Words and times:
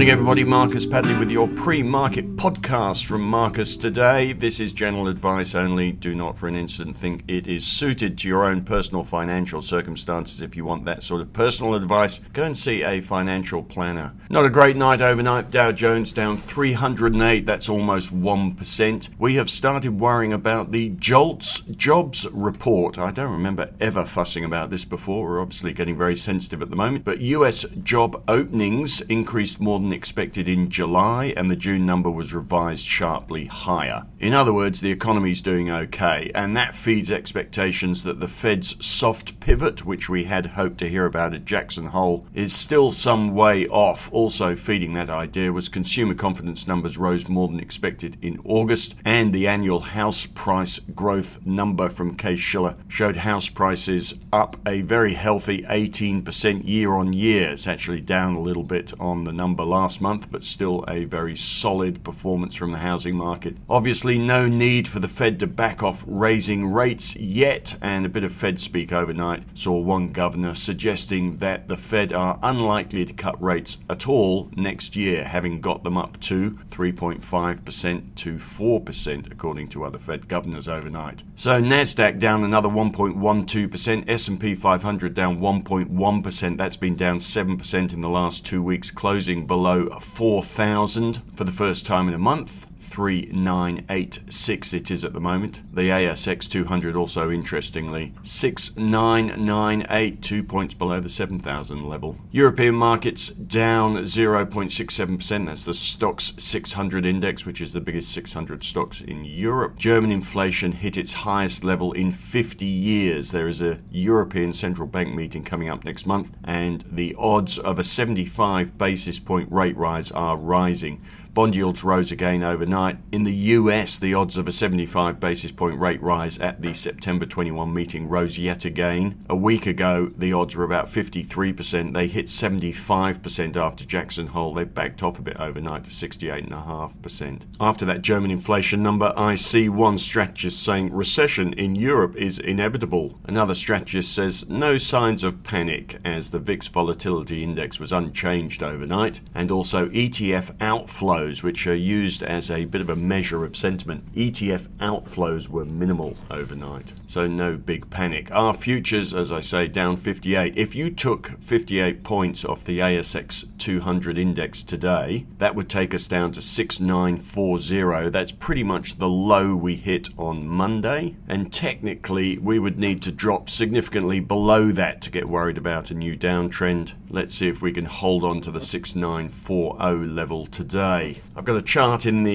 morning, 0.00 0.12
everybody. 0.12 0.44
Marcus 0.44 0.86
Padley 0.86 1.14
with 1.18 1.30
your 1.30 1.46
pre 1.46 1.82
market 1.82 2.34
podcast 2.36 3.04
from 3.04 3.20
Marcus 3.20 3.76
today. 3.76 4.32
This 4.32 4.58
is 4.58 4.72
general 4.72 5.08
advice 5.08 5.54
only. 5.54 5.92
Do 5.92 6.14
not 6.14 6.38
for 6.38 6.48
an 6.48 6.56
instant 6.56 6.96
think 6.96 7.22
it 7.28 7.46
is 7.46 7.66
suited 7.66 8.16
to 8.16 8.28
your 8.28 8.46
own 8.46 8.64
personal 8.64 9.04
financial 9.04 9.60
circumstances. 9.60 10.40
If 10.40 10.56
you 10.56 10.64
want 10.64 10.86
that 10.86 11.02
sort 11.02 11.20
of 11.20 11.34
personal 11.34 11.74
advice, 11.74 12.18
go 12.32 12.44
and 12.44 12.56
see 12.56 12.82
a 12.82 13.02
financial 13.02 13.62
planner. 13.62 14.14
Not 14.30 14.46
a 14.46 14.48
great 14.48 14.74
night 14.74 15.02
overnight. 15.02 15.50
Dow 15.50 15.70
Jones 15.70 16.12
down 16.12 16.38
308. 16.38 17.44
That's 17.44 17.68
almost 17.68 18.10
1%. 18.10 19.08
We 19.18 19.34
have 19.34 19.50
started 19.50 20.00
worrying 20.00 20.32
about 20.32 20.72
the 20.72 20.94
JOLTS 20.98 21.60
jobs 21.76 22.26
report. 22.32 22.96
I 22.96 23.10
don't 23.10 23.32
remember 23.32 23.70
ever 23.78 24.06
fussing 24.06 24.46
about 24.46 24.70
this 24.70 24.86
before. 24.86 25.28
We're 25.28 25.42
obviously 25.42 25.74
getting 25.74 25.98
very 25.98 26.16
sensitive 26.16 26.62
at 26.62 26.70
the 26.70 26.76
moment. 26.76 27.04
But 27.04 27.20
US 27.20 27.66
job 27.82 28.22
openings 28.26 29.02
increased 29.02 29.60
more 29.60 29.78
than 29.78 29.89
expected 29.92 30.48
in 30.48 30.70
July, 30.70 31.32
and 31.36 31.50
the 31.50 31.56
June 31.56 31.86
number 31.86 32.10
was 32.10 32.34
revised 32.34 32.86
sharply 32.86 33.46
higher. 33.46 34.06
In 34.18 34.32
other 34.32 34.52
words, 34.52 34.80
the 34.80 34.90
economy 34.90 35.32
is 35.32 35.40
doing 35.40 35.70
okay, 35.70 36.30
and 36.34 36.56
that 36.56 36.74
feeds 36.74 37.10
expectations 37.10 38.02
that 38.02 38.20
the 38.20 38.28
Fed's 38.28 38.84
soft 38.84 39.40
pivot, 39.40 39.84
which 39.84 40.08
we 40.08 40.24
had 40.24 40.46
hoped 40.46 40.78
to 40.78 40.88
hear 40.88 41.06
about 41.06 41.34
at 41.34 41.44
Jackson 41.44 41.86
Hole, 41.86 42.26
is 42.34 42.52
still 42.52 42.92
some 42.92 43.34
way 43.34 43.66
off. 43.68 44.12
Also, 44.12 44.54
feeding 44.54 44.94
that 44.94 45.10
idea 45.10 45.52
was 45.52 45.68
consumer 45.68 46.14
confidence 46.14 46.66
numbers 46.66 46.96
rose 46.96 47.28
more 47.28 47.48
than 47.48 47.60
expected 47.60 48.16
in 48.22 48.40
August, 48.44 48.94
and 49.04 49.32
the 49.32 49.46
annual 49.46 49.80
house 49.80 50.26
price 50.26 50.78
growth 50.94 51.44
number 51.44 51.88
from 51.88 52.14
Case-Shiller 52.14 52.76
showed 52.88 53.16
house 53.16 53.48
prices 53.48 54.14
up 54.32 54.56
a 54.66 54.82
very 54.82 55.14
healthy 55.14 55.62
18% 55.62 56.68
year 56.68 56.92
on 56.92 57.12
year. 57.12 57.50
It's 57.50 57.66
actually 57.66 58.00
down 58.00 58.34
a 58.34 58.40
little 58.40 58.62
bit 58.62 58.92
on 59.00 59.24
the 59.24 59.32
number 59.32 59.64
last 59.64 59.79
month, 60.00 60.30
but 60.30 60.44
still 60.44 60.84
a 60.88 61.04
very 61.04 61.36
solid 61.36 62.04
performance 62.04 62.54
from 62.54 62.72
the 62.72 62.78
housing 62.78 63.16
market. 63.16 63.56
Obviously, 63.68 64.18
no 64.18 64.46
need 64.48 64.86
for 64.86 65.00
the 65.00 65.08
Fed 65.08 65.40
to 65.40 65.46
back 65.46 65.82
off 65.82 66.04
raising 66.06 66.72
rates 66.72 67.16
yet, 67.16 67.76
and 67.80 68.04
a 68.04 68.08
bit 68.08 68.24
of 68.24 68.32
Fed 68.32 68.60
speak 68.60 68.92
overnight 68.92 69.44
saw 69.54 69.78
one 69.78 70.08
governor 70.12 70.54
suggesting 70.54 71.36
that 71.36 71.68
the 71.68 71.76
Fed 71.76 72.12
are 72.12 72.38
unlikely 72.42 73.04
to 73.04 73.12
cut 73.12 73.40
rates 73.42 73.78
at 73.88 74.08
all 74.08 74.50
next 74.56 74.96
year, 74.96 75.24
having 75.24 75.60
got 75.60 75.84
them 75.84 75.96
up 75.96 76.18
to 76.20 76.50
3.5% 76.68 78.14
to 78.16 78.34
4%, 78.34 79.32
according 79.32 79.68
to 79.68 79.84
other 79.84 79.98
Fed 79.98 80.28
governors 80.28 80.68
overnight. 80.68 81.22
So 81.36 81.62
Nasdaq 81.62 82.18
down 82.18 82.44
another 82.44 82.68
1.12%, 82.68 84.04
S&P 84.08 84.54
500 84.54 85.14
down 85.14 85.40
1.1%. 85.40 86.56
That's 86.58 86.76
been 86.76 86.96
down 86.96 87.18
7% 87.18 87.92
in 87.92 88.00
the 88.00 88.08
last 88.08 88.44
two 88.44 88.62
weeks, 88.62 88.90
closing 88.90 89.46
below 89.46 89.69
4,000 90.00 91.22
for 91.34 91.44
the 91.44 91.52
first 91.52 91.86
time 91.86 92.08
in 92.08 92.14
a 92.14 92.18
month. 92.18 92.66
3986 92.80 94.72
it 94.72 94.90
is 94.90 95.04
at 95.04 95.12
the 95.12 95.20
moment. 95.20 95.60
The 95.74 95.90
ASX 95.90 96.50
200 96.50 96.96
also 96.96 97.30
interestingly 97.30 98.14
6998, 98.22 100.22
two 100.22 100.42
points 100.42 100.74
below 100.74 101.00
the 101.00 101.08
7000 101.08 101.84
level. 101.84 102.16
European 102.30 102.74
markets 102.74 103.28
down 103.28 103.96
0.67%. 103.96 105.46
That's 105.46 105.64
the 105.64 105.72
Stoxx 105.72 106.40
600 106.40 107.04
index, 107.04 107.44
which 107.44 107.60
is 107.60 107.72
the 107.72 107.80
biggest 107.80 108.12
600 108.12 108.64
stocks 108.64 109.00
in 109.00 109.24
Europe. 109.24 109.76
German 109.76 110.10
inflation 110.10 110.72
hit 110.72 110.96
its 110.96 111.12
highest 111.12 111.64
level 111.64 111.92
in 111.92 112.12
50 112.12 112.64
years. 112.64 113.30
There 113.30 113.48
is 113.48 113.60
a 113.60 113.80
European 113.90 114.52
Central 114.52 114.88
Bank 114.88 115.14
meeting 115.14 115.44
coming 115.44 115.68
up 115.68 115.84
next 115.84 116.06
month, 116.06 116.30
and 116.44 116.84
the 116.90 117.14
odds 117.18 117.58
of 117.58 117.78
a 117.78 117.84
75 117.84 118.78
basis 118.78 119.18
point 119.18 119.50
rate 119.52 119.76
rise 119.76 120.10
are 120.12 120.36
rising. 120.36 121.02
Bond 121.32 121.54
yields 121.54 121.84
rose 121.84 122.10
again 122.10 122.42
overnight. 122.70 122.98
In 123.10 123.24
the 123.24 123.34
US, 123.34 123.98
the 123.98 124.14
odds 124.14 124.36
of 124.36 124.46
a 124.46 124.52
75 124.52 125.18
basis 125.18 125.50
point 125.50 125.80
rate 125.80 126.00
rise 126.00 126.38
at 126.38 126.62
the 126.62 126.72
September 126.72 127.26
21 127.26 127.74
meeting 127.74 128.08
rose 128.08 128.38
yet 128.38 128.64
again. 128.64 129.18
A 129.28 129.34
week 129.34 129.66
ago, 129.66 130.12
the 130.16 130.32
odds 130.32 130.54
were 130.54 130.64
about 130.64 130.86
53%. 130.86 131.94
They 131.94 132.06
hit 132.06 132.26
75% 132.26 133.56
after 133.56 133.84
Jackson 133.84 134.28
Hole. 134.28 134.54
They 134.54 134.64
backed 134.64 135.02
off 135.02 135.18
a 135.18 135.22
bit 135.22 135.36
overnight 135.40 135.84
to 135.84 135.90
68.5%. 135.90 137.42
After 137.60 137.84
that 137.84 138.02
German 138.02 138.30
inflation 138.30 138.84
number, 138.84 139.12
I 139.16 139.34
see 139.34 139.68
one 139.68 139.98
strategist 139.98 140.62
saying 140.62 140.92
recession 140.92 141.52
in 141.54 141.74
Europe 141.74 142.14
is 142.16 142.38
inevitable. 142.38 143.18
Another 143.26 143.54
strategist 143.54 144.14
says 144.14 144.48
no 144.48 144.78
signs 144.78 145.24
of 145.24 145.42
panic 145.42 145.98
as 146.04 146.30
the 146.30 146.38
VIX 146.38 146.68
volatility 146.68 147.42
index 147.42 147.80
was 147.80 147.92
unchanged 147.92 148.62
overnight 148.62 149.20
and 149.34 149.50
also 149.50 149.88
ETF 149.88 150.56
outflows, 150.58 151.42
which 151.42 151.66
are 151.66 151.74
used 151.74 152.22
as 152.22 152.50
a 152.50 152.59
bit 152.64 152.80
of 152.80 152.90
a 152.90 152.96
measure 152.96 153.44
of 153.44 153.56
sentiment. 153.56 154.12
ETF 154.14 154.68
outflows 154.78 155.48
were 155.48 155.64
minimal 155.64 156.16
overnight, 156.30 156.92
so 157.06 157.26
no 157.26 157.56
big 157.56 157.90
panic. 157.90 158.30
Our 158.30 158.54
futures, 158.54 159.14
as 159.14 159.30
I 159.30 159.40
say, 159.40 159.68
down 159.68 159.96
58. 159.96 160.56
If 160.56 160.74
you 160.74 160.90
took 160.90 161.40
58 161.40 162.02
points 162.02 162.44
off 162.44 162.64
the 162.64 162.80
ASX 162.80 163.46
200 163.58 164.18
index 164.18 164.62
today, 164.62 165.26
that 165.38 165.54
would 165.54 165.68
take 165.68 165.94
us 165.94 166.06
down 166.06 166.32
to 166.32 166.42
6940. 166.42 168.10
That's 168.10 168.32
pretty 168.32 168.64
much 168.64 168.98
the 168.98 169.08
low 169.08 169.54
we 169.54 169.76
hit 169.76 170.08
on 170.16 170.46
Monday, 170.46 171.16
and 171.28 171.52
technically 171.52 172.38
we 172.38 172.58
would 172.58 172.78
need 172.78 173.02
to 173.02 173.12
drop 173.12 173.50
significantly 173.50 174.20
below 174.20 174.70
that 174.72 175.00
to 175.02 175.10
get 175.10 175.28
worried 175.28 175.58
about 175.58 175.90
a 175.90 175.94
new 175.94 176.16
downtrend. 176.16 176.92
Let's 177.08 177.34
see 177.34 177.48
if 177.48 177.60
we 177.60 177.72
can 177.72 177.86
hold 177.86 178.24
on 178.24 178.40
to 178.42 178.50
the 178.50 178.60
6940 178.60 180.06
level 180.06 180.46
today. 180.46 181.20
I've 181.36 181.44
got 181.44 181.56
a 181.56 181.62
chart 181.62 182.06
in 182.06 182.22
the 182.22 182.30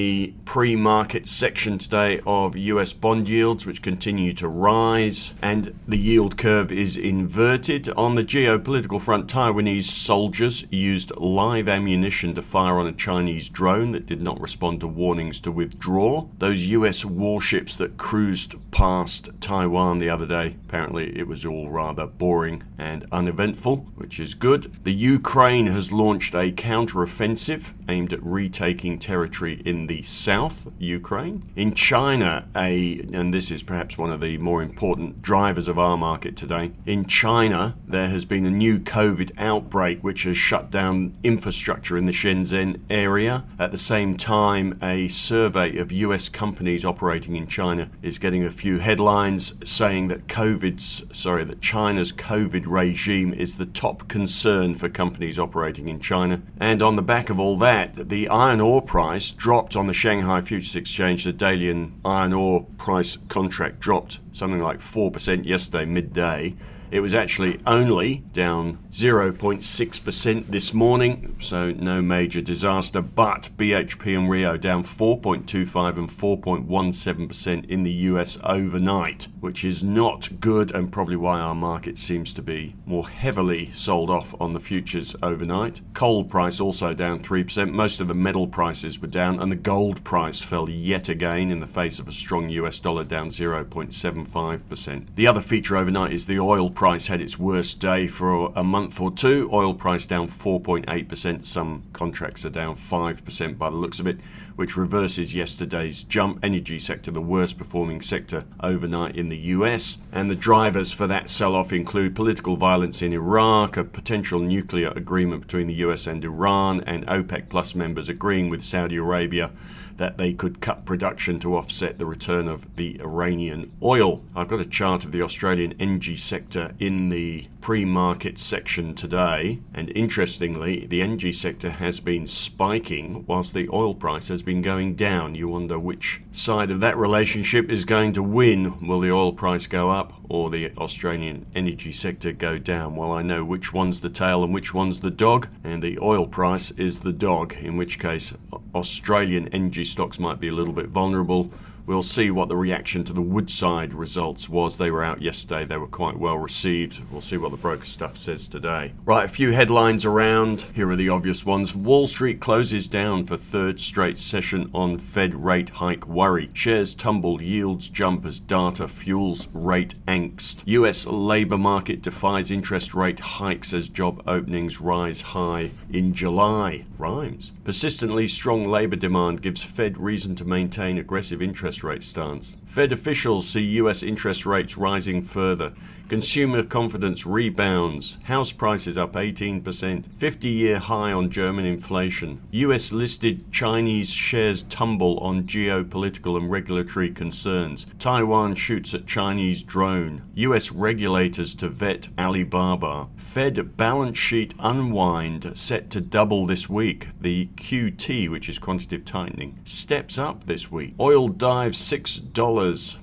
pre 0.45 0.75
market 0.75 1.27
section 1.27 1.77
today 1.77 2.21
of 2.25 2.55
US 2.55 2.93
bond 2.93 3.27
yields, 3.27 3.65
which 3.65 3.81
continue 3.81 4.33
to 4.33 4.47
rise, 4.47 5.33
and 5.41 5.77
the 5.87 5.97
yield 5.97 6.37
curve 6.37 6.71
is 6.71 6.95
inverted. 6.95 7.89
On 7.89 8.15
the 8.15 8.23
geopolitical 8.23 9.01
front, 9.01 9.27
Taiwanese 9.27 9.85
soldiers 9.85 10.65
used 10.69 11.11
live 11.17 11.67
ammunition 11.67 12.33
to 12.35 12.41
fire 12.41 12.77
on 12.77 12.87
a 12.87 12.91
Chinese 12.93 13.49
drone 13.49 13.91
that 13.91 14.05
did 14.05 14.21
not 14.21 14.39
respond 14.39 14.79
to 14.79 14.87
warnings 14.87 15.39
to 15.41 15.51
withdraw. 15.51 16.27
Those 16.37 16.63
US 16.67 17.03
warships 17.03 17.75
that 17.75 17.97
cruised 17.97 18.55
past 18.71 19.29
Taiwan 19.41 19.97
the 19.97 20.09
other 20.09 20.25
day, 20.25 20.55
apparently 20.65 21.17
it 21.17 21.27
was 21.27 21.45
all 21.45 21.69
rather 21.69 22.07
boring 22.07 22.63
and 22.77 23.05
uneventful, 23.11 23.77
which 23.95 24.19
is 24.19 24.33
good. 24.33 24.71
The 24.83 24.93
Ukraine 24.93 25.67
has 25.67 25.91
launched 25.91 26.33
a 26.33 26.51
counteroffensive 26.51 27.73
aimed 27.87 28.13
at 28.13 28.23
retaking 28.23 28.99
territory 28.99 29.61
in 29.65 29.87
the 29.87 30.01
south, 30.05 30.67
Ukraine. 30.77 31.49
In 31.55 31.73
China, 31.73 32.47
a 32.55 32.99
and 33.13 33.33
this 33.33 33.51
is 33.51 33.63
perhaps 33.63 33.97
one 33.97 34.11
of 34.11 34.21
the 34.21 34.37
more 34.37 34.61
important 34.61 35.21
drivers 35.21 35.67
of 35.67 35.79
our 35.79 35.97
market 35.97 36.35
today. 36.35 36.71
In 36.85 37.05
China, 37.05 37.77
there 37.87 38.07
has 38.09 38.25
been 38.25 38.45
a 38.45 38.51
new 38.51 38.79
COVID 38.79 39.31
outbreak 39.37 40.01
which 40.01 40.23
has 40.23 40.37
shut 40.37 40.69
down 40.69 41.13
infrastructure 41.23 41.97
in 41.97 42.05
the 42.05 42.11
Shenzhen 42.11 42.81
area. 42.89 43.45
At 43.57 43.71
the 43.71 43.77
same 43.77 44.17
time, 44.17 44.77
a 44.81 45.07
survey 45.07 45.77
of 45.77 45.91
US 45.91 46.29
companies 46.29 46.85
operating 46.85 47.35
in 47.35 47.47
China 47.47 47.89
is 48.01 48.19
getting 48.19 48.43
a 48.43 48.51
few 48.51 48.79
headlines 48.79 49.53
saying 49.63 50.07
that 50.09 50.27
COVID's 50.27 51.03
sorry, 51.11 51.43
that 51.45 51.61
China's 51.61 52.13
COVID 52.13 52.65
regime 52.67 53.33
is 53.33 53.55
the 53.55 53.65
top 53.65 54.07
concern 54.07 54.73
for 54.73 54.89
companies 54.89 55.39
operating 55.39 55.89
in 55.89 55.99
China. 55.99 56.41
And 56.59 56.81
on 56.81 56.95
the 56.95 57.01
back 57.01 57.29
of 57.29 57.39
all 57.39 57.57
that, 57.57 58.09
the 58.09 58.27
iron 58.29 58.61
ore 58.61 58.81
price 58.81 59.31
dropped 59.31 59.75
on 59.75 59.87
the 59.87 59.93
Shanghai 59.95 60.41
Futures 60.41 60.75
Exchange. 60.75 61.23
The 61.23 61.31
daily 61.31 61.89
iron 62.03 62.33
ore 62.33 62.65
price 62.77 63.17
contract 63.29 63.79
dropped 63.79 64.19
something 64.33 64.59
like 64.59 64.79
4% 64.79 65.45
yesterday, 65.45 65.85
midday. 65.85 66.55
It 66.95 67.01
was 67.01 67.13
actually 67.13 67.59
only 67.67 68.23
down 68.31 68.77
0.6% 68.89 70.47
this 70.47 70.73
morning, 70.73 71.35
so 71.41 71.71
no 71.73 72.01
major 72.01 72.39
disaster. 72.39 73.01
But 73.01 73.49
BHP 73.57 74.17
and 74.17 74.29
Rio 74.29 74.55
down 74.55 74.81
4.25 74.81 75.97
and 75.97 76.07
4.17% 76.07 77.65
in 77.65 77.83
the 77.83 77.91
US 77.91 78.37
overnight, 78.45 79.27
which 79.41 79.65
is 79.65 79.83
not 79.83 80.39
good 80.39 80.73
and 80.73 80.89
probably 80.89 81.17
why 81.17 81.41
our 81.41 81.53
market 81.53 81.99
seems 81.99 82.31
to 82.31 82.41
be 82.41 82.75
more 82.85 83.09
heavily 83.09 83.71
sold 83.73 84.09
off 84.09 84.33
on 84.39 84.53
the 84.53 84.61
futures 84.61 85.17
overnight. 85.21 85.81
Coal 85.93 86.23
price 86.23 86.61
also 86.61 86.93
down 86.93 87.19
3%. 87.19 87.73
Most 87.73 87.99
of 87.99 88.07
the 88.07 88.13
metal 88.13 88.47
prices 88.47 89.01
were 89.01 89.09
down, 89.09 89.41
and 89.41 89.51
the 89.51 89.57
gold 89.57 90.01
price 90.05 90.39
fell 90.39 90.69
yet 90.69 91.09
again 91.09 91.51
in 91.51 91.59
the 91.59 91.67
face 91.67 91.99
of 91.99 92.07
a 92.07 92.13
strong 92.13 92.47
US 92.47 92.79
dollar 92.79 93.03
down 93.03 93.31
0.75%. 93.31 95.07
The 95.15 95.27
other 95.27 95.41
feature 95.41 95.75
overnight 95.75 96.13
is 96.13 96.25
the 96.25 96.39
oil 96.39 96.69
price 96.69 96.84
price 96.85 97.07
had 97.07 97.19
its 97.19 97.39
worst 97.39 97.79
day 97.79 98.05
for 98.05 98.53
a 98.55 98.63
month 98.63 99.01
or 99.01 99.09
two. 99.09 99.49
Oil 99.51 99.73
price 99.73 100.05
down 100.05 100.27
4.8%. 100.27 101.43
Some 101.43 101.81
contracts 101.93 102.45
are 102.45 102.51
down 102.51 102.75
5% 102.75 103.57
by 103.57 103.71
the 103.71 103.75
looks 103.75 103.99
of 103.99 104.05
it, 104.05 104.19
which 104.55 104.77
reverses 104.77 105.33
yesterday's 105.33 106.03
jump. 106.03 106.37
Energy 106.43 106.77
sector, 106.77 107.09
the 107.09 107.21
worst 107.21 107.57
performing 107.57 108.01
sector 108.01 108.45
overnight 108.59 109.15
in 109.15 109.29
the 109.29 109.37
US. 109.55 109.97
And 110.11 110.29
the 110.29 110.35
drivers 110.35 110.93
for 110.93 111.07
that 111.07 111.27
sell 111.27 111.55
off 111.55 111.73
include 111.73 112.15
political 112.15 112.55
violence 112.55 113.01
in 113.01 113.13
Iraq, 113.13 113.77
a 113.77 113.83
potential 113.83 114.39
nuclear 114.39 114.89
agreement 114.89 115.41
between 115.41 115.65
the 115.65 115.81
US 115.85 116.05
and 116.05 116.23
Iran, 116.23 116.81
and 116.81 117.03
OPEC 117.07 117.49
Plus 117.49 117.73
members 117.73 118.09
agreeing 118.09 118.47
with 118.47 118.61
Saudi 118.63 118.97
Arabia 118.97 119.51
that 119.97 120.17
they 120.17 120.33
could 120.33 120.59
cut 120.59 120.85
production 120.85 121.39
to 121.39 121.55
offset 121.55 121.97
the 121.97 122.05
return 122.05 122.47
of 122.47 122.75
the 122.75 122.99
Iranian 122.99 123.71
oil. 123.81 124.23
I've 124.35 124.47
got 124.49 124.59
a 124.59 124.65
chart 124.65 125.05
of 125.05 125.11
the 125.11 125.21
Australian 125.21 125.73
energy 125.79 126.17
sector 126.17 126.64
in 126.79 127.09
the 127.09 127.47
pre 127.61 127.85
market 127.85 128.37
section 128.37 128.95
today, 128.95 129.59
and 129.73 129.91
interestingly, 129.95 130.85
the 130.85 131.01
energy 131.01 131.31
sector 131.31 131.71
has 131.71 131.99
been 131.99 132.27
spiking 132.27 133.25
whilst 133.27 133.53
the 133.53 133.69
oil 133.71 133.95
price 133.95 134.27
has 134.27 134.43
been 134.43 134.61
going 134.61 134.95
down. 134.95 135.35
You 135.35 135.47
wonder 135.47 135.79
which 135.79 136.21
side 136.31 136.71
of 136.71 136.79
that 136.81 136.97
relationship 136.97 137.69
is 137.69 137.85
going 137.85 138.13
to 138.13 138.23
win. 138.23 138.87
Will 138.87 138.99
the 138.99 139.11
oil 139.11 139.33
price 139.33 139.67
go 139.67 139.91
up 139.91 140.13
or 140.29 140.49
the 140.49 140.71
Australian 140.77 141.45
energy 141.55 141.91
sector 141.91 142.31
go 142.31 142.57
down? 142.57 142.95
Well, 142.95 143.11
I 143.11 143.21
know 143.21 143.43
which 143.43 143.73
one's 143.73 144.01
the 144.01 144.09
tail 144.09 144.43
and 144.43 144.53
which 144.53 144.73
one's 144.73 144.99
the 145.01 145.11
dog, 145.11 145.47
and 145.63 145.81
the 145.81 145.97
oil 145.99 146.27
price 146.27 146.71
is 146.71 146.99
the 146.99 147.13
dog, 147.13 147.53
in 147.53 147.77
which 147.77 147.99
case, 147.99 148.33
Australian 148.73 149.47
energy 149.49 149.85
stocks 149.85 150.19
might 150.19 150.39
be 150.39 150.47
a 150.47 150.53
little 150.53 150.73
bit 150.73 150.87
vulnerable. 150.87 151.51
We'll 151.85 152.01
see 152.01 152.31
what 152.31 152.49
the 152.49 152.55
reaction 152.55 153.03
to 153.05 153.13
the 153.13 153.21
Woodside 153.21 153.93
results 153.93 154.49
was. 154.49 154.77
They 154.77 154.89
were 154.89 155.03
out 155.03 155.21
yesterday. 155.21 155.65
They 155.65 155.77
were 155.77 155.85
quite 155.85 156.17
well 156.17 156.37
received. 156.37 157.01
We'll 157.11 157.21
see 157.21 157.37
what 157.37 157.51
the 157.51 157.57
broker 157.57 157.85
stuff 157.85 158.17
says 158.17 158.47
today. 158.47 158.93
Right, 159.05 159.25
a 159.25 159.29
few 159.29 159.51
headlines 159.51 160.03
around. 160.03 160.61
Here 160.73 160.89
are 160.89 160.95
the 160.95 161.09
obvious 161.09 161.45
ones. 161.45 161.75
Wall 161.75 162.07
Street 162.07 162.39
closes 162.39 162.87
down 162.87 163.25
for 163.25 163.37
third 163.37 163.79
straight 163.79 164.17
session 164.17 164.71
on 164.73 164.97
Fed 164.97 165.35
rate 165.35 165.69
hike 165.69 166.07
worry. 166.07 166.49
Shares 166.53 166.95
tumble, 166.95 167.41
yields 167.41 167.87
jump 167.87 168.25
as 168.25 168.39
data 168.39 168.87
fuels 168.87 169.47
rate 169.53 169.93
angst. 170.07 170.63
US 170.65 171.05
labor 171.05 171.57
market 171.57 172.01
defies 172.01 172.49
interest 172.49 172.95
rate 172.95 173.19
hikes 173.19 173.73
as 173.73 173.89
job 173.89 174.23
openings 174.25 174.81
rise 174.81 175.21
high 175.21 175.71
in 175.91 176.13
July. 176.13 176.85
Rhymes. 176.97 177.51
Persistently 177.63 178.27
strong 178.27 178.65
labor 178.65 178.95
demand 178.95 179.41
gives 179.41 179.63
Fed 179.63 179.97
reason 179.97 180.35
to 180.35 180.45
maintain 180.45 180.97
aggressive 180.97 181.41
interest 181.41 181.74
rate 181.83 182.03
stance. 182.03 182.57
Fed 182.75 182.91
officials 182.91 183.47
see 183.47 183.61
US 183.79 184.03
interest 184.03 184.45
rates 184.45 184.75
rising 184.75 185.21
further. 185.21 185.71
Consumer 186.09 186.61
confidence 186.61 187.25
rebounds. 187.25 188.17
House 188.23 188.51
prices 188.51 188.97
up 188.97 189.13
18%. 189.13 190.05
50 190.17 190.49
year 190.49 190.79
high 190.79 191.13
on 191.13 191.29
German 191.31 191.63
inflation. 191.63 192.41
US 192.51 192.91
listed 192.91 193.49
Chinese 193.49 194.11
shares 194.11 194.63
tumble 194.63 195.17
on 195.19 195.43
geopolitical 195.43 196.35
and 196.35 196.51
regulatory 196.51 197.09
concerns. 197.09 197.85
Taiwan 197.97 198.55
shoots 198.55 198.93
at 198.93 199.07
Chinese 199.07 199.63
drone. 199.63 200.23
US 200.35 200.73
regulators 200.73 201.55
to 201.55 201.69
vet 201.69 202.09
Alibaba. 202.19 203.07
Fed 203.15 203.77
balance 203.77 204.17
sheet 204.17 204.53
unwind 204.59 205.57
set 205.57 205.89
to 205.91 206.01
double 206.01 206.45
this 206.45 206.69
week. 206.69 207.07
The 207.21 207.47
QT, 207.55 208.29
which 208.29 208.49
is 208.49 208.59
quantitative 208.59 209.05
tightening, 209.05 209.59
steps 209.63 210.17
up 210.17 210.45
this 210.45 210.69
week. 210.69 210.93
Oil 210.99 211.29
dives 211.29 211.79
$6 211.79 212.33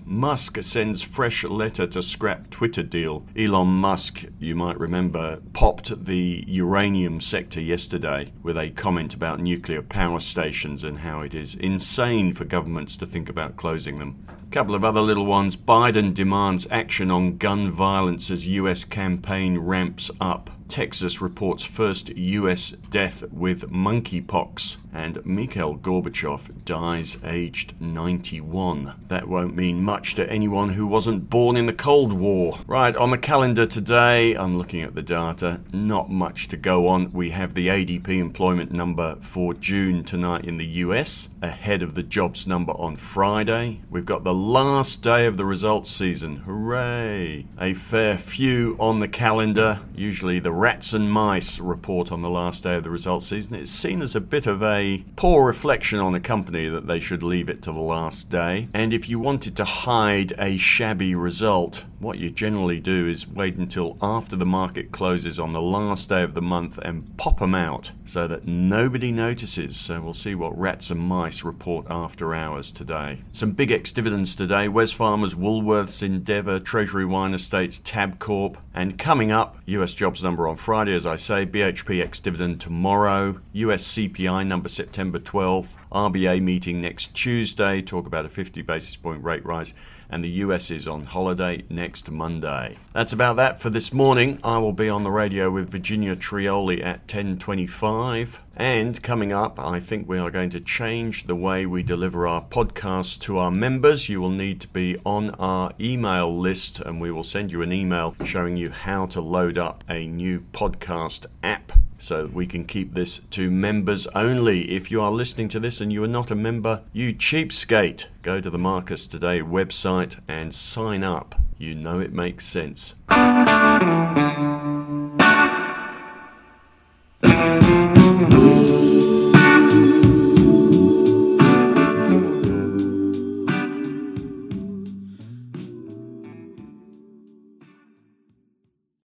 Musk 0.05 0.61
sends 0.61 1.03
fresh 1.03 1.45
letter 1.45 1.87
to 1.87 2.03
scrap 2.03 2.51
Twitter 2.51 2.83
deal. 2.83 3.25
Elon 3.37 3.69
Musk, 3.69 4.25
you 4.41 4.57
might 4.57 4.77
remember, 4.77 5.41
popped 5.53 6.05
the 6.05 6.45
uranium 6.49 7.21
sector 7.21 7.61
yesterday 7.61 8.33
with 8.43 8.59
a 8.59 8.71
comment 8.71 9.15
about 9.15 9.39
nuclear 9.39 9.81
power 9.81 10.19
stations 10.19 10.83
and 10.83 10.99
how 10.99 11.21
it 11.21 11.33
is 11.33 11.55
insane 11.55 12.33
for 12.33 12.45
governments 12.45 12.97
to 12.97 13.07
think 13.07 13.29
about 13.29 13.57
closing 13.57 14.01
them. 14.01 14.25
Couple 14.53 14.75
of 14.75 14.85
other 14.85 15.01
little 15.01 15.25
ones. 15.25 15.57
Biden 15.57 16.13
demands 16.13 16.67
action 16.71 17.11
on 17.11 17.39
gun 17.39 17.71
violence 17.71 18.31
as 18.31 18.47
US 18.47 18.85
campaign 18.85 19.57
ramps 19.57 20.11
up. 20.21 20.51
Texas 20.73 21.21
reports 21.21 21.65
first 21.65 22.09
US 22.17 22.71
death 22.71 23.25
with 23.31 23.71
monkeypox, 23.71 24.79
and 24.91 25.25
Mikhail 25.27 25.77
Gorbachev 25.77 26.65
dies 26.65 27.19
aged 27.23 27.75
91. 27.79 28.95
That 29.09 29.29
won't 29.29 29.55
mean 29.55 29.83
much 29.83 30.15
to 30.15 30.31
anyone 30.31 30.71
who 30.71 30.87
wasn't 30.87 31.29
born 31.29 31.59
in 31.59 31.67
the 31.67 31.75
Cold 31.75 32.15
War. 32.15 32.59
Right, 32.67 32.97
on 32.97 33.11
the 33.11 33.19
calendar 33.19 33.67
today, 33.67 34.35
I'm 34.35 34.57
looking 34.57 34.81
at 34.81 34.95
the 34.95 35.03
data, 35.03 35.61
not 35.75 36.11
much 36.11 36.49
to 36.49 36.57
go 36.57 36.89
on. 36.89 37.13
We 37.13 37.33
have 37.33 37.53
the 37.53 37.69
ADP 37.69 38.09
employment 38.09 38.73
number 38.73 39.17
for 39.21 39.53
June 39.53 40.05
tonight 40.05 40.47
in 40.47 40.57
the 40.57 40.67
US, 40.67 41.29
ahead 41.43 41.83
of 41.83 41.95
the 41.95 42.03
jobs 42.03 42.47
number 42.47 42.73
on 42.73 42.97
Friday. 42.97 43.83
We've 43.91 44.07
got 44.07 44.25
the 44.25 44.33
last 44.43 45.03
day 45.03 45.27
of 45.27 45.37
the 45.37 45.45
results 45.45 45.89
season. 45.89 46.39
Hooray! 46.39 47.47
A 47.61 47.75
fair 47.75 48.19
few 48.19 48.77
on 48.81 48.99
the 48.99 49.07
calendar, 49.07 49.83
usually 49.95 50.41
the 50.41 50.51
rats 50.51 50.93
and 50.93 51.11
mice 51.11 51.61
report 51.61 52.11
on 52.11 52.23
the 52.23 52.29
last 52.29 52.65
day 52.65 52.75
of 52.75 52.83
the 52.83 52.91
results 52.91 53.27
season. 53.27 53.55
It's 53.55 53.71
seen 53.71 54.03
as 54.03 54.17
a 54.17 54.21
bit 54.21 54.49
of 54.49 54.61
a 54.61 55.05
poor 55.15 55.47
reflection 55.47 56.01
on 56.01 56.17
a 56.17 56.21
company 56.21 56.69
that 56.69 56.89
they 56.89 56.99
should 56.99 57.23
leave 57.23 57.49
it 57.49 57.63
to 57.63 57.73
the 57.73 57.79
last 57.79 58.31
day. 58.31 58.69
And 58.75 58.93
if 58.93 59.09
you 59.09 59.21
wanted 59.21 59.55
to 59.57 59.65
hide 59.65 60.33
a 60.37 60.57
shabby 60.57 61.15
result, 61.15 61.85
what 62.03 62.19
you 62.19 62.31
generally 62.31 62.81
do 62.81 63.07
is 63.07 63.29
wait 63.29 63.57
until 63.57 63.97
after 64.03 64.35
the 64.35 64.45
market 64.45 64.91
closes 64.91 65.39
on 65.39 65.53
the 65.53 65.63
last 65.63 66.09
day 66.09 66.23
of 66.23 66.35
the 66.35 66.43
month 66.43 66.77
and 66.79 67.17
pop 67.17 67.39
them 67.39 67.55
out 67.55 67.93
so 68.05 68.27
that 68.27 68.45
nobody 68.45 69.13
notices. 69.13 69.77
So 69.77 70.01
we'll 70.01 70.13
see 70.13 70.35
what 70.35 70.59
rats 70.59 70.91
and 70.91 71.01
mice 71.01 71.45
report 71.45 71.87
after 71.89 72.35
hours 72.35 72.73
today. 72.73 73.23
Some 73.33 73.53
big 73.53 73.71
ex 73.71 73.93
dividends 73.93 74.35
today 74.35 74.67
Wesfarmers, 74.67 75.35
Woolworths, 75.35 76.03
Endeavour, 76.03 76.59
Treasury 76.59 77.07
Wine 77.07 77.35
Estates, 77.35 77.79
Tabcorp, 77.79 78.57
and 78.75 78.99
coming 78.99 79.31
up, 79.31 79.57
US 79.67 79.95
jobs 79.95 80.23
number 80.25 80.49
on 80.49 80.57
Friday, 80.57 80.93
as 80.93 81.07
I 81.07 81.15
say, 81.15 81.47
BHP 81.47 82.03
dividend 82.23 82.61
tomorrow, 82.61 83.41
US 83.53 83.85
CPI 83.85 84.45
number 84.45 84.69
September 84.69 85.21
12th, 85.21 85.77
RBA 85.93 86.43
meeting 86.43 86.81
next 86.81 87.15
Tuesday, 87.15 87.81
talk 87.81 88.09
about 88.09 88.27
a 88.27 88.29
50 88.29 88.61
basis 88.63 88.97
point 88.97 89.23
rate 89.23 89.45
rise, 89.47 89.73
and 90.11 90.25
the 90.25 90.31
US 90.31 90.71
is 90.71 90.89
on 90.89 91.05
holiday 91.05 91.63
next 91.71 92.11
Monday. 92.11 92.77
That's 92.93 93.13
about 93.13 93.37
that 93.37 93.61
for 93.61 93.71
this 93.71 93.93
morning. 93.93 94.41
I 94.43 94.59
will 94.59 94.73
be 94.73 94.89
on 94.89 95.05
the 95.05 95.13
radio 95.13 95.49
with 95.51 95.71
Virginia 95.71 96.17
Trioli 96.17 96.85
at 96.85 97.01
1025. 97.03 98.41
And 98.57 99.03
coming 99.03 99.33
up, 99.33 99.59
I 99.59 99.81
think 99.81 100.09
we 100.09 100.19
are 100.19 100.31
going 100.31 100.51
to 100.51 100.61
change 100.61 101.27
the 101.27 101.35
way 101.35 101.65
we 101.65 101.83
deliver 101.83 102.27
our 102.27 102.43
podcasts 102.43 103.19
to 103.21 103.39
our 103.39 103.51
members. 103.51 104.09
You 104.09 104.21
will 104.21 104.31
need 104.31 104.61
to 104.61 104.69
be 104.69 104.99
on 105.07 105.31
our 105.37 105.73
email 105.81 106.39
list, 106.39 106.79
and 106.81 107.01
we 107.01 107.11
will 107.11 107.25
send 107.25 107.51
you 107.51 107.63
an 107.63 107.73
email 107.73 108.15
showing 108.25 108.57
you 108.57 108.71
how 108.71 109.07
to 109.07 109.21
load 109.21 109.57
up 109.57 109.85
a 109.89 110.07
new 110.07 110.45
podcast 110.53 111.27
app 111.43 111.73
so 111.99 112.29
we 112.33 112.47
can 112.47 112.65
keep 112.65 112.95
this 112.95 113.21
to 113.31 113.51
members 113.51 114.07
only. 114.09 114.71
If 114.73 114.91
you 114.91 115.01
are 115.01 115.13
listening 115.13 115.49
to 115.51 115.61
this 115.61 115.81
and 115.81 115.93
you 115.93 116.03
are 116.05 116.09
not 116.09 116.31
a 116.31 116.35
member, 116.35 116.83
you 116.93 117.15
cheapskate, 117.15 118.07
go 118.23 118.41
to 118.41 118.51
the 118.51 118.59
Marcus 118.59 119.07
Today 119.07 119.41
website 119.41 120.19
and 120.29 120.55
sign 120.55 121.05
up. 121.05 121.41
You 121.59 121.77
know 121.77 122.01
it 122.01 122.13
makes 122.13 122.45
sense. 122.45 122.95